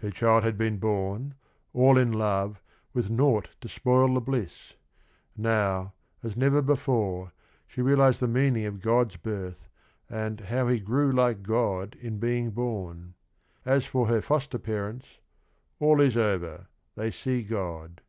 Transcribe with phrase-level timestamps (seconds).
[0.00, 1.32] Her child had been born
[1.72, 2.60] "all in love,
[2.92, 4.74] with naught to spoil the bliss."
[5.34, 7.32] Now, as never before,
[7.66, 9.70] she realized the meaning of God's birth
[10.10, 13.14] and "how he grew like God in being born."
[13.64, 15.20] As for her foster parents,"
[15.80, 18.02] all is over, they see God."